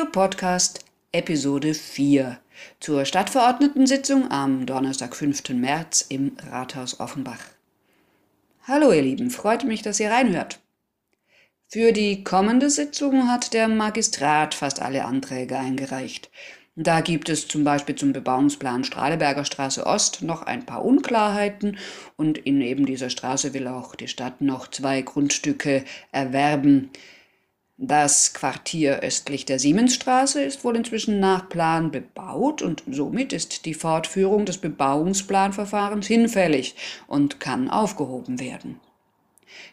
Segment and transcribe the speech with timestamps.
[0.00, 2.38] Videopodcast Episode 4
[2.80, 5.50] zur Stadtverordnetensitzung am Donnerstag, 5.
[5.50, 7.40] März im Rathaus Offenbach.
[8.66, 10.58] Hallo ihr Lieben, freut mich, dass ihr reinhört.
[11.68, 16.30] Für die kommende Sitzung hat der Magistrat fast alle Anträge eingereicht.
[16.76, 21.76] Da gibt es zum Beispiel zum Bebauungsplan Strahleberger Straße Ost noch ein paar Unklarheiten
[22.16, 26.88] und in eben dieser Straße will auch die Stadt noch zwei Grundstücke erwerben.
[27.82, 33.72] Das Quartier östlich der Siemensstraße ist wohl inzwischen nach Plan bebaut und somit ist die
[33.72, 36.74] Fortführung des Bebauungsplanverfahrens hinfällig
[37.06, 38.78] und kann aufgehoben werden.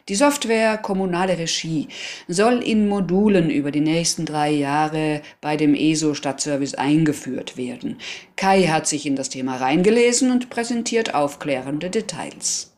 [0.08, 1.88] Die Software Kommunale Regie
[2.28, 7.98] soll in Modulen über die nächsten drei Jahre bei dem ESO Stadtservice eingeführt werden.
[8.36, 12.72] Kai hat sich in das Thema reingelesen und präsentiert aufklärende Details.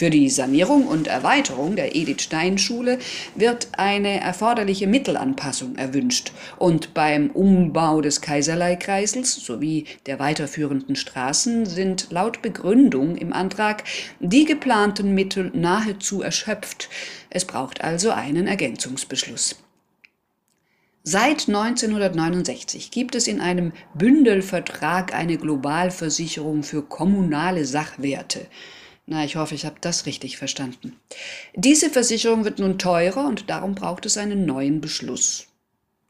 [0.00, 2.98] Für die Sanierung und Erweiterung der Edith Stein Schule
[3.34, 12.06] wird eine erforderliche Mittelanpassung erwünscht und beim Umbau des Kaiserleikreisels sowie der weiterführenden Straßen sind
[12.08, 13.84] laut Begründung im Antrag
[14.20, 16.88] die geplanten Mittel nahezu erschöpft.
[17.28, 19.56] Es braucht also einen Ergänzungsbeschluss.
[21.02, 28.46] Seit 1969 gibt es in einem Bündelvertrag eine Globalversicherung für kommunale Sachwerte.
[29.06, 30.96] Na, ich hoffe, ich habe das richtig verstanden.
[31.54, 35.46] Diese Versicherung wird nun teurer und darum braucht es einen neuen Beschluss.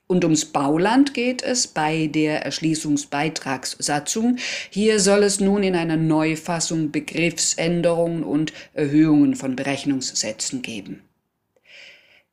[0.07, 4.39] Und ums Bauland geht es bei der Erschließungsbeitragssatzung.
[4.69, 11.03] Hier soll es nun in einer Neufassung Begriffsänderungen und Erhöhungen von Berechnungssätzen geben.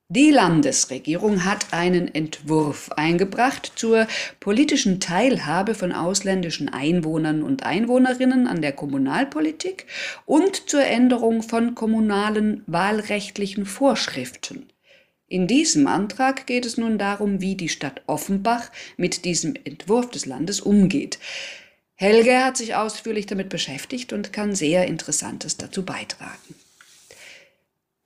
[0.09, 4.07] Die Landesregierung hat einen Entwurf eingebracht zur
[4.39, 9.85] politischen Teilhabe von ausländischen Einwohnern und Einwohnerinnen an der Kommunalpolitik
[10.25, 14.69] und zur Änderung von kommunalen wahlrechtlichen Vorschriften.
[15.27, 20.25] In diesem Antrag geht es nun darum, wie die Stadt Offenbach mit diesem Entwurf des
[20.25, 21.19] Landes umgeht.
[21.95, 26.55] Helge hat sich ausführlich damit beschäftigt und kann sehr Interessantes dazu beitragen.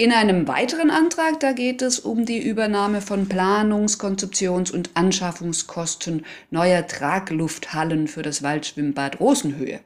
[0.01, 6.25] In einem weiteren Antrag, da geht es um die Übernahme von Planungs-, Konzeptions- und Anschaffungskosten
[6.50, 9.79] neuer Traglufthallen für das Waldschwimmbad Rosenhöhe.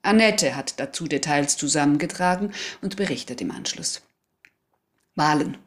[0.00, 4.00] Annette hat dazu Details zusammengetragen und berichtet im Anschluss.
[5.14, 5.58] Wahlen.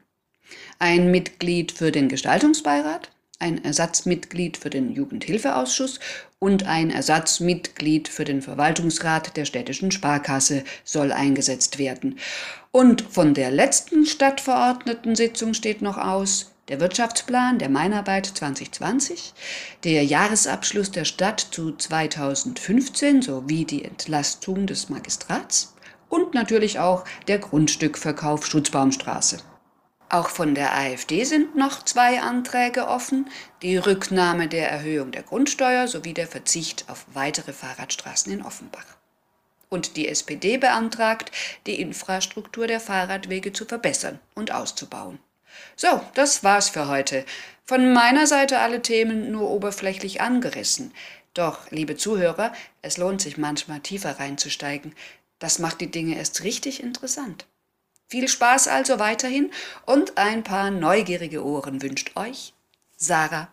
[0.80, 3.12] Ein Mitglied für den Gestaltungsbeirat,
[3.44, 6.00] ein Ersatzmitglied für den Jugendhilfeausschuss
[6.40, 12.18] und ein Ersatzmitglied für den Verwaltungsrat der städtischen Sparkasse soll eingesetzt werden.
[12.72, 19.34] Und von der letzten Stadtverordnetensitzung steht noch aus, der Wirtschaftsplan der Meinarbeit 2020,
[19.84, 25.76] der Jahresabschluss der Stadt zu 2015 sowie die Entlastung des Magistrats
[26.08, 29.40] und natürlich auch der Grundstückverkauf Schutzbaumstraße.
[30.14, 33.28] Auch von der AfD sind noch zwei Anträge offen,
[33.64, 38.86] die Rücknahme der Erhöhung der Grundsteuer sowie der Verzicht auf weitere Fahrradstraßen in Offenbach.
[39.70, 41.32] Und die SPD beantragt,
[41.66, 45.18] die Infrastruktur der Fahrradwege zu verbessern und auszubauen.
[45.76, 47.26] So, das war's für heute.
[47.66, 50.94] Von meiner Seite alle Themen nur oberflächlich angerissen.
[51.34, 52.54] Doch, liebe Zuhörer,
[52.84, 54.94] es lohnt sich manchmal tiefer reinzusteigen.
[55.40, 57.48] Das macht die Dinge erst richtig interessant.
[58.08, 59.52] Viel Spaß also weiterhin
[59.86, 62.54] und ein paar neugierige Ohren wünscht euch
[62.96, 63.50] Sarah.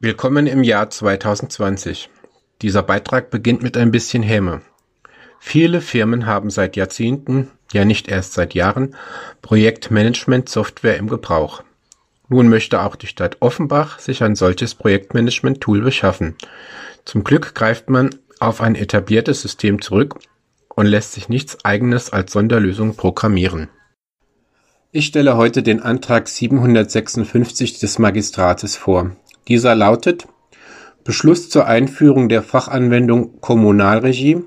[0.00, 2.10] Willkommen im Jahr 2020.
[2.62, 4.62] Dieser Beitrag beginnt mit ein bisschen Häme.
[5.38, 8.96] Viele Firmen haben seit Jahrzehnten, ja nicht erst seit Jahren,
[9.42, 11.62] Projektmanagement-Software im Gebrauch.
[12.28, 16.36] Nun möchte auch die Stadt Offenbach sich ein solches Projektmanagement-Tool beschaffen.
[17.04, 18.10] Zum Glück greift man
[18.40, 20.18] auf ein etabliertes System zurück
[20.78, 23.68] und lässt sich nichts eigenes als Sonderlösung programmieren.
[24.92, 29.16] Ich stelle heute den Antrag 756 des Magistrates vor.
[29.48, 30.28] Dieser lautet
[31.02, 34.44] Beschluss zur Einführung der Fachanwendung Kommunalregie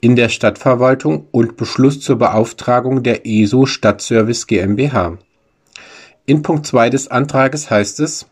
[0.00, 5.18] in der Stadtverwaltung und Beschluss zur Beauftragung der ESO Stadtservice GmbH.
[6.24, 8.26] In Punkt 2 des Antrages heißt es,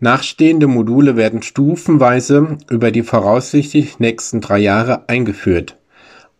[0.00, 5.76] nachstehende Module werden stufenweise über die voraussichtlich nächsten drei Jahre eingeführt.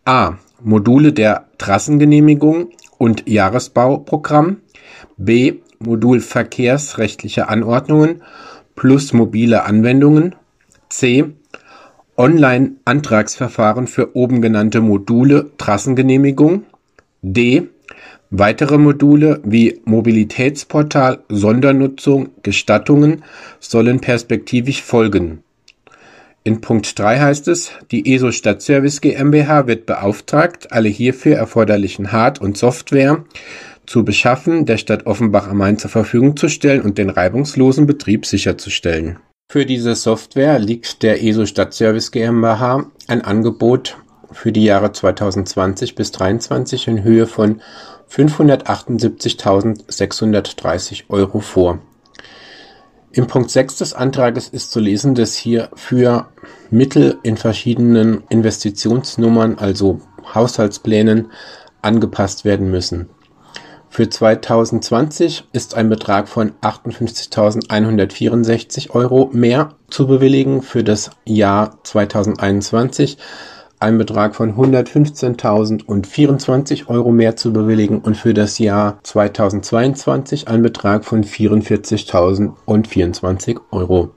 [0.07, 0.37] A.
[0.63, 4.61] Module der Trassengenehmigung und Jahresbauprogramm,
[5.17, 5.55] b.
[5.79, 8.21] Modul verkehrsrechtliche Anordnungen
[8.77, 10.33] plus mobile Anwendungen,
[10.87, 11.25] c.
[12.15, 16.63] Online-Antragsverfahren für oben genannte Module Trassengenehmigung,
[17.21, 17.67] d.
[18.29, 23.25] Weitere Module wie Mobilitätsportal, Sondernutzung, Gestattungen
[23.59, 25.43] sollen perspektivisch folgen
[26.47, 32.39] in Punkt 3 heißt es, die ESO Stadtservice GmbH wird beauftragt, alle hierfür erforderlichen Hard-
[32.39, 33.25] und Software
[33.85, 38.25] zu beschaffen, der Stadt Offenbach am Main zur Verfügung zu stellen und den reibungslosen Betrieb
[38.25, 39.19] sicherzustellen.
[39.51, 43.97] Für diese Software liegt der ESO Stadtservice GmbH ein Angebot
[44.31, 47.61] für die Jahre 2020 bis 2023 in Höhe von
[48.09, 51.81] 578.630 Euro vor.
[53.17, 56.27] Im Punkt 6 des Antrages ist zu lesen, dass hier für
[56.69, 60.01] Mittel in verschiedenen Investitionsnummern, also
[60.35, 61.31] Haushaltsplänen,
[61.81, 63.09] angepasst werden müssen.
[63.89, 73.17] Für 2020 ist ein Betrag von 58.164 Euro mehr zu bewilligen, für das Jahr 2021
[73.79, 81.05] ein Betrag von 115.024 Euro mehr zu bewilligen und für das Jahr 2022 ein Betrag
[81.05, 84.09] von 44.024 Euro.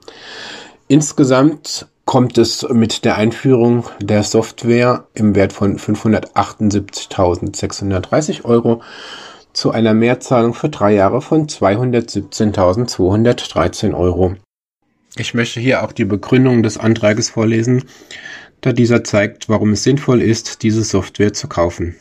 [0.87, 8.81] Insgesamt kommt es mit der Einführung der Software im Wert von 578.630 Euro
[9.53, 14.35] zu einer Mehrzahlung für drei Jahre von 217.213 Euro.
[15.17, 17.83] Ich möchte hier auch die Begründung des Antrages vorlesen
[18.61, 21.95] da dieser zeigt, warum es sinnvoll ist, diese Software zu kaufen.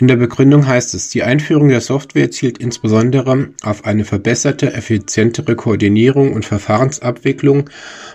[0.00, 5.56] In der Begründung heißt es, die Einführung der Software zielt insbesondere auf eine verbesserte, effizientere
[5.56, 7.68] Koordinierung und Verfahrensabwicklung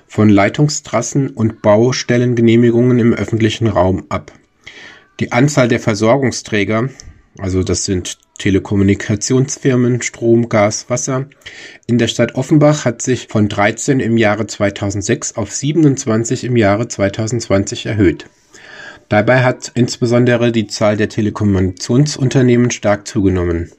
[0.07, 4.31] von Leitungstrassen und Baustellengenehmigungen im öffentlichen Raum ab.
[5.19, 6.89] Die Anzahl der Versorgungsträger,
[7.37, 11.27] also das sind Telekommunikationsfirmen, Strom, Gas, Wasser.
[11.87, 16.87] In der Stadt Offenbach hat sich von 13 im Jahre 2006 auf 27 im Jahre
[16.87, 18.25] 2020 erhöht.
[19.09, 23.71] Dabei hat insbesondere die Zahl der Telekommunikationsunternehmen stark zugenommen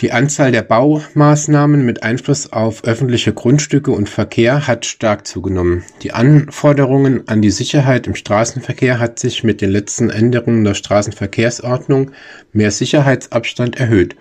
[0.00, 5.84] die Anzahl der Baumaßnahmen mit Einfluss auf öffentliche Grundstücke und Verkehr hat stark zugenommen.
[6.02, 12.10] Die Anforderungen an die Sicherheit im Straßenverkehr hat sich mit den letzten Änderungen der Straßenverkehrsordnung
[12.52, 14.16] mehr Sicherheitsabstand erhöht,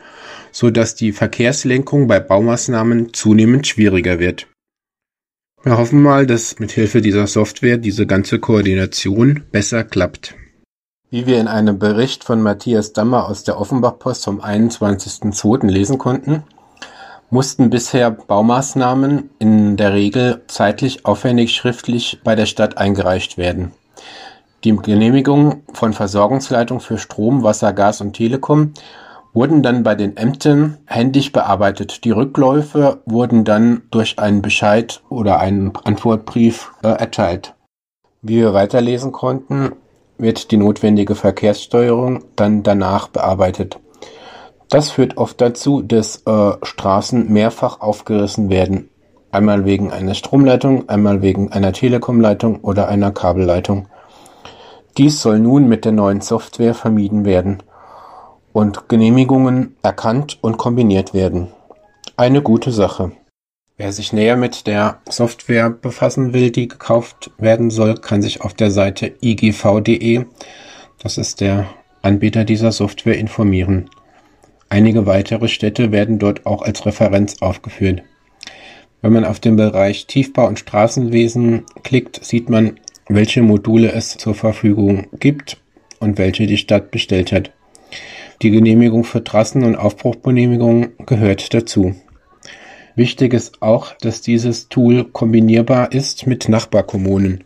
[0.52, 4.48] so dass die Verkehrslenkung bei Baumaßnahmen zunehmend schwieriger wird.
[5.64, 10.36] Wir hoffen mal, dass mit Hilfe dieser Software diese ganze Koordination besser klappt.
[11.14, 15.68] Wie wir in einem Bericht von Matthias Dammer aus der Offenbach-Post vom 21.02.
[15.68, 16.42] lesen konnten,
[17.30, 23.74] mussten bisher Baumaßnahmen in der Regel zeitlich aufwendig schriftlich bei der Stadt eingereicht werden.
[24.64, 28.74] Die Genehmigung von Versorgungsleitung für Strom, Wasser, Gas und Telekom
[29.34, 32.06] wurden dann bei den Ämtern händisch bearbeitet.
[32.06, 37.54] Die Rückläufe wurden dann durch einen Bescheid oder einen Antwortbrief äh, erteilt.
[38.24, 39.74] Wie wir weiterlesen konnten,
[40.18, 43.80] wird die notwendige Verkehrssteuerung dann danach bearbeitet.
[44.70, 48.90] Das führt oft dazu, dass äh, Straßen mehrfach aufgerissen werden.
[49.32, 53.88] Einmal wegen einer Stromleitung, einmal wegen einer Telekomleitung oder einer Kabelleitung.
[54.98, 57.64] Dies soll nun mit der neuen Software vermieden werden
[58.52, 61.48] und Genehmigungen erkannt und kombiniert werden.
[62.16, 63.12] Eine gute Sache.
[63.76, 68.54] Wer sich näher mit der Software befassen will, die gekauft werden soll, kann sich auf
[68.54, 70.26] der Seite igv.de,
[71.00, 71.66] das ist der
[72.04, 73.90] Anbieter dieser Software, informieren.
[74.70, 78.04] Einige weitere Städte werden dort auch als Referenz aufgeführt.
[79.02, 84.36] Wenn man auf den Bereich Tiefbau und Straßenwesen klickt, sieht man, welche Module es zur
[84.36, 85.58] Verfügung gibt
[86.00, 87.52] und welche die Stadt bestellt hat.
[88.44, 91.96] Die Genehmigung für Trassen- und Aufbruchbenehmigungen gehört dazu.
[92.96, 97.44] Wichtig ist auch, dass dieses Tool kombinierbar ist mit Nachbarkommunen.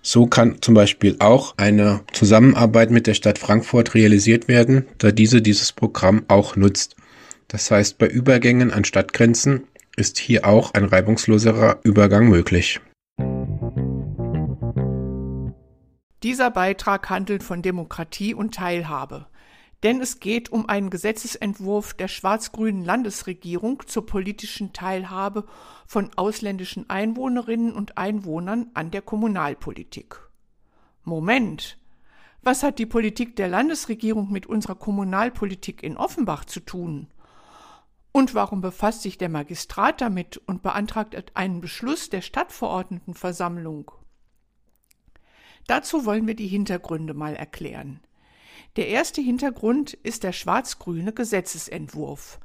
[0.00, 5.42] So kann zum Beispiel auch eine Zusammenarbeit mit der Stadt Frankfurt realisiert werden, da diese
[5.42, 6.96] dieses Programm auch nutzt.
[7.48, 9.64] Das heißt, bei Übergängen an Stadtgrenzen
[9.96, 12.80] ist hier auch ein reibungsloserer Übergang möglich.
[16.22, 19.26] Dieser Beitrag handelt von Demokratie und Teilhabe
[19.82, 25.44] denn es geht um einen Gesetzesentwurf der schwarz-grünen Landesregierung zur politischen Teilhabe
[25.86, 30.18] von ausländischen Einwohnerinnen und Einwohnern an der Kommunalpolitik.
[31.04, 31.78] Moment,
[32.42, 37.08] was hat die Politik der Landesregierung mit unserer Kommunalpolitik in Offenbach zu tun?
[38.12, 43.90] Und warum befasst sich der Magistrat damit und beantragt einen Beschluss der Stadtverordnetenversammlung?
[45.66, 48.00] Dazu wollen wir die Hintergründe mal erklären.
[48.76, 52.38] Der erste Hintergrund ist der schwarz-grüne Gesetzesentwurf.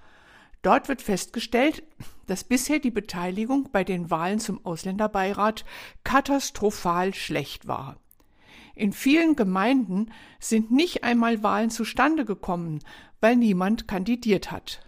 [0.61, 1.83] Dort wird festgestellt,
[2.27, 5.65] dass bisher die Beteiligung bei den Wahlen zum Ausländerbeirat
[6.05, 7.97] katastrophal schlecht war.
[8.75, 12.79] In vielen Gemeinden sind nicht einmal Wahlen zustande gekommen,
[13.19, 14.87] weil niemand kandidiert hat.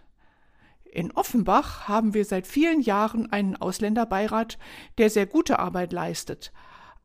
[0.84, 4.58] In Offenbach haben wir seit vielen Jahren einen Ausländerbeirat,
[4.96, 6.52] der sehr gute Arbeit leistet.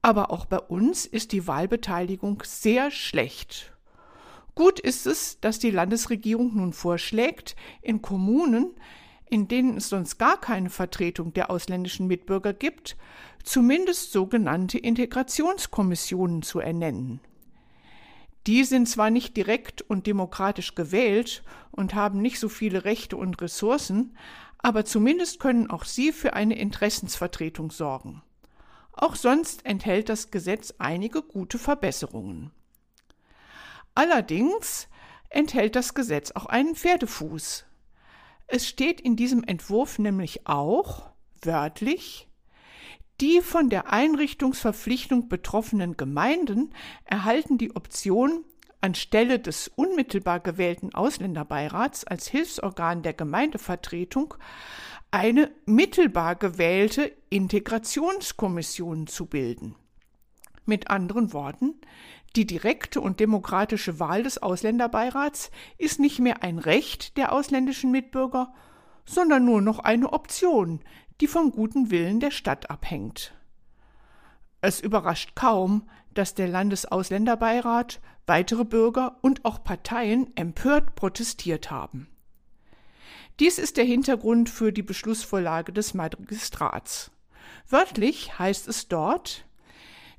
[0.01, 3.73] Aber auch bei uns ist die Wahlbeteiligung sehr schlecht.
[4.59, 8.75] Gut ist es, dass die Landesregierung nun vorschlägt, in Kommunen,
[9.29, 12.97] in denen es sonst gar keine Vertretung der ausländischen Mitbürger gibt,
[13.41, 17.21] zumindest sogenannte Integrationskommissionen zu ernennen.
[18.47, 23.41] Die sind zwar nicht direkt und demokratisch gewählt und haben nicht so viele Rechte und
[23.41, 24.17] Ressourcen,
[24.57, 28.23] aber zumindest können auch sie für eine Interessensvertretung sorgen.
[28.91, 32.51] Auch sonst enthält das Gesetz einige gute Verbesserungen.
[33.99, 34.87] Allerdings
[35.29, 37.65] enthält das Gesetz auch einen Pferdefuß.
[38.47, 41.09] Es steht in diesem Entwurf nämlich auch,
[41.41, 42.29] wörtlich,
[43.19, 48.45] die von der Einrichtungsverpflichtung betroffenen Gemeinden erhalten die Option,
[48.79, 54.33] anstelle des unmittelbar gewählten Ausländerbeirats als Hilfsorgan der Gemeindevertretung
[55.11, 59.75] eine mittelbar gewählte Integrationskommission zu bilden.
[60.65, 61.81] Mit anderen Worten,
[62.35, 68.53] die direkte und demokratische Wahl des Ausländerbeirats ist nicht mehr ein Recht der ausländischen Mitbürger,
[69.05, 70.81] sondern nur noch eine Option,
[71.21, 73.33] die vom guten Willen der Stadt abhängt.
[74.61, 82.07] Es überrascht kaum, dass der Landesausländerbeirat, weitere Bürger und auch Parteien empört protestiert haben.
[83.39, 87.11] Dies ist der Hintergrund für die Beschlussvorlage des Magistrats.
[87.69, 89.45] Wörtlich heißt es dort,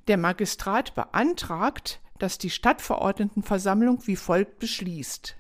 [0.08, 5.36] der Magistrat beantragt, dass die Stadtverordnetenversammlung wie folgt beschließt.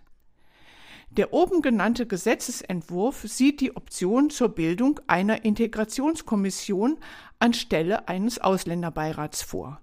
[1.10, 6.98] Der oben genannte Gesetzesentwurf sieht die Option zur Bildung einer Integrationskommission
[7.40, 9.80] anstelle eines Ausländerbeirats vor.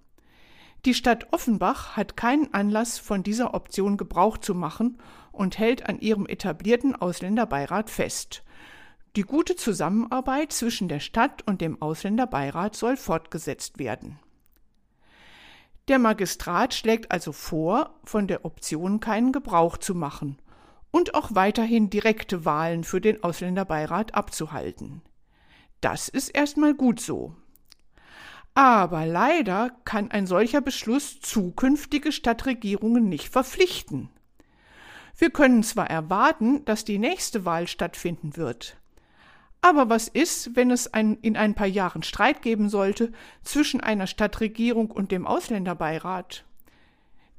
[0.85, 4.99] Die Stadt Offenbach hat keinen Anlass, von dieser Option Gebrauch zu machen
[5.33, 8.43] und hält an ihrem etablierten Ausländerbeirat fest.
[9.17, 14.19] Die gute Zusammenarbeit zwischen der Stadt und dem Ausländerbeirat soll fortgesetzt werden.
[15.87, 20.37] Der Magistrat schlägt also vor, von der Option keinen Gebrauch zu machen
[20.91, 25.01] und auch weiterhin direkte Wahlen für den Ausländerbeirat abzuhalten.
[25.79, 27.35] Das ist erstmal gut so.
[28.53, 34.09] Aber leider kann ein solcher Beschluss zukünftige Stadtregierungen nicht verpflichten.
[35.15, 38.77] Wir können zwar erwarten, dass die nächste Wahl stattfinden wird.
[39.61, 43.11] Aber was ist, wenn es ein, in ein paar Jahren Streit geben sollte
[43.43, 46.45] zwischen einer Stadtregierung und dem Ausländerbeirat?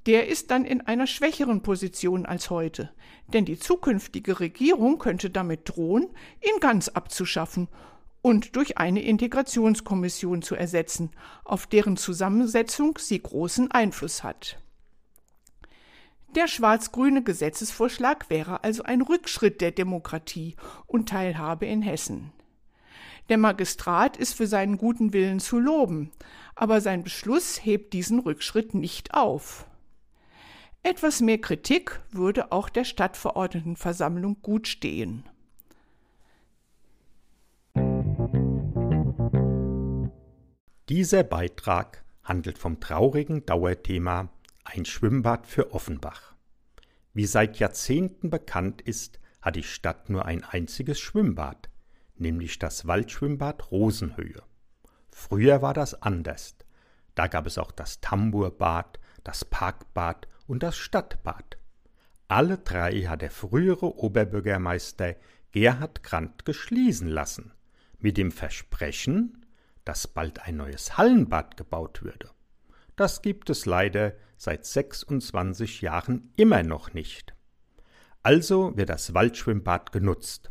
[0.07, 2.91] Der ist dann in einer schwächeren Position als heute,
[3.33, 6.09] denn die zukünftige Regierung könnte damit drohen,
[6.43, 7.69] ihn ganz abzuschaffen
[8.23, 11.11] und durch eine Integrationskommission zu ersetzen,
[11.45, 14.59] auf deren Zusammensetzung sie großen Einfluss hat.
[16.35, 20.57] Der schwarz-grüne Gesetzesvorschlag wäre also ein Rückschritt der Demokratie
[20.87, 22.33] und Teilhabe in Hessen.
[23.29, 26.11] Der Magistrat ist für seinen guten Willen zu loben,
[26.55, 29.67] aber sein Beschluss hebt diesen Rückschritt nicht auf.
[30.83, 35.25] Etwas mehr Kritik würde auch der Stadtverordnetenversammlung gut stehen.
[40.89, 44.31] Dieser Beitrag handelt vom traurigen Dauerthema
[44.71, 46.35] Ein Schwimmbad für Offenbach.
[47.15, 51.71] Wie seit Jahrzehnten bekannt ist, hat die Stadt nur ein einziges Schwimmbad,
[52.17, 54.43] nämlich das Waldschwimmbad Rosenhöhe.
[55.11, 56.55] Früher war das anders.
[57.15, 61.57] Da gab es auch das Tamburbad, das Parkbad und das Stadtbad.
[62.29, 65.17] Alle drei hat der frühere Oberbürgermeister
[65.51, 67.53] Gerhard Grant geschließen lassen,
[68.01, 69.47] mit dem Versprechen,
[69.87, 72.29] dass bald ein neues Hallenbad gebaut würde.
[72.97, 77.35] Das gibt es leider seit 26 Jahren immer noch nicht.
[78.23, 80.51] Also wird das Waldschwimmbad genutzt.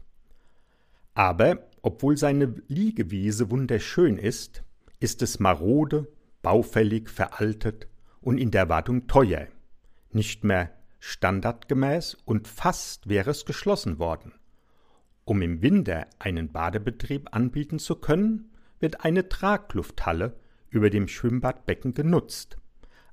[1.15, 4.63] Aber obwohl seine Liegewiese wunderschön ist,
[5.00, 6.08] ist es marode,
[6.41, 7.88] baufällig, veraltet
[8.22, 9.48] und in der Wartung teuer.
[10.12, 14.34] Nicht mehr standardgemäß und fast wäre es geschlossen worden.
[15.24, 20.36] Um im Winter einen Badebetrieb anbieten zu können, wird eine Traglufthalle
[20.70, 22.58] über dem Schwimmbadbecken genutzt.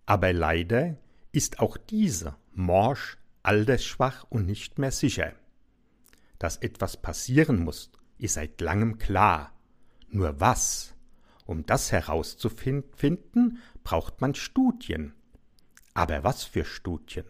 [0.06, 0.96] Aber leider
[1.32, 5.32] ist auch diese morsch, altersschwach und nicht mehr sicher.
[6.38, 9.52] Dass etwas passieren muss, ist seit langem klar.
[10.08, 10.94] Nur was?
[11.46, 15.14] Um das herauszufinden, braucht man Studien.
[15.92, 17.26] Aber was für Studien?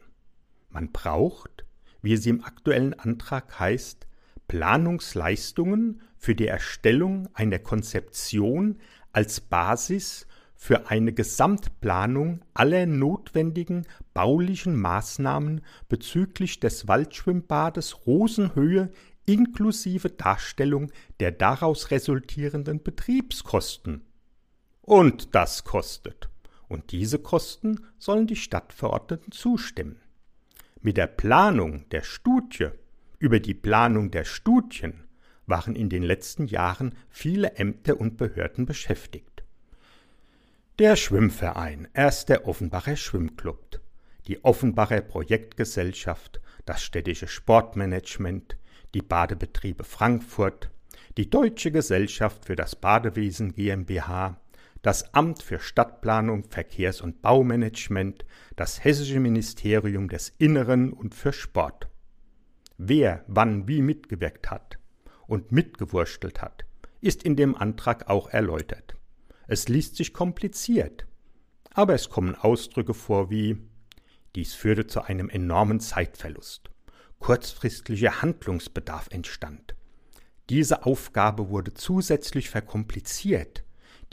[0.70, 1.64] Man braucht,
[2.02, 4.06] wie es im aktuellen Antrag heißt,
[4.48, 8.78] Planungsleistungen für die Erstellung einer Konzeption
[9.12, 10.26] als Basis
[10.64, 18.90] für eine Gesamtplanung aller notwendigen baulichen Maßnahmen bezüglich des Waldschwimmbades Rosenhöhe
[19.26, 20.90] inklusive Darstellung
[21.20, 24.06] der daraus resultierenden Betriebskosten.
[24.80, 26.30] Und das kostet.
[26.66, 30.00] Und diese Kosten sollen die Stadtverordneten zustimmen.
[30.80, 32.68] Mit der Planung der Studie
[33.18, 35.04] über die Planung der Studien
[35.44, 39.33] waren in den letzten Jahren viele Ämter und Behörden beschäftigt.
[40.80, 43.80] Der Schwimmverein, erst der Offenbacher Schwimmclub,
[44.26, 48.56] die Offenbacher Projektgesellschaft, das städtische Sportmanagement,
[48.92, 50.72] die Badebetriebe Frankfurt,
[51.16, 54.40] die Deutsche Gesellschaft für das Badewesen GmbH,
[54.82, 58.24] das Amt für Stadtplanung, Verkehrs- und Baumanagement,
[58.56, 61.86] das Hessische Ministerium des Inneren und für Sport.
[62.78, 64.80] Wer wann wie mitgewirkt hat
[65.28, 66.64] und mitgewurstelt hat,
[67.00, 68.96] ist in dem Antrag auch erläutert.
[69.46, 71.06] Es liest sich kompliziert,
[71.72, 73.58] aber es kommen Ausdrücke vor wie
[74.34, 76.70] dies führte zu einem enormen Zeitverlust.
[77.18, 79.74] Kurzfristiger Handlungsbedarf entstand.
[80.50, 83.64] Diese Aufgabe wurde zusätzlich verkompliziert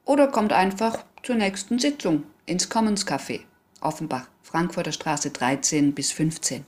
[0.05, 3.41] oder kommt einfach zur nächsten Sitzung ins Commons Café,
[3.81, 6.63] Offenbach, Frankfurter Straße 13 bis 15.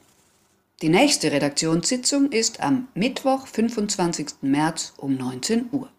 [0.83, 4.27] Die nächste Redaktionssitzung ist am Mittwoch, 25.
[4.41, 5.89] März um 19 Uhr.